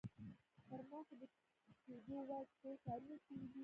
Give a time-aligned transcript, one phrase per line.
[0.67, 1.23] پر ما خو د
[1.83, 3.59] کېدو وړ ټول کارونه شوي دي.